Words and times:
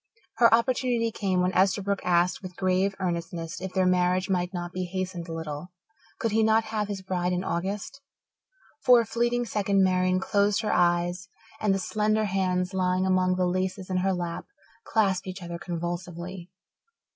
Her 0.37 0.51
opportunity 0.51 1.11
came 1.11 1.41
when 1.41 1.51
Esterbrook 1.53 1.99
asked 2.03 2.41
with 2.41 2.55
grave 2.55 2.95
earnestness 2.99 3.61
if 3.61 3.71
their 3.71 3.85
marriage 3.85 4.31
might 4.31 4.51
not 4.51 4.73
be 4.73 4.85
hastened 4.85 5.27
a 5.27 5.31
little 5.31 5.67
could 6.17 6.31
he 6.31 6.41
not 6.41 6.63
have 6.73 6.87
his 6.87 7.03
bride 7.03 7.33
in 7.33 7.43
August? 7.43 8.01
For 8.83 9.01
a 9.01 9.05
fleeting 9.05 9.45
second 9.45 9.83
Marian 9.83 10.19
closed 10.19 10.63
her 10.63 10.73
eyes 10.73 11.29
and 11.59 11.71
the 11.71 11.77
slender 11.77 12.25
hands, 12.25 12.73
lying 12.73 13.05
among 13.05 13.35
the 13.35 13.45
laces 13.45 13.91
in 13.91 13.97
her 13.97 14.11
lap, 14.11 14.47
clasped 14.85 15.27
each 15.27 15.43
other 15.43 15.59
convulsively. 15.59 16.49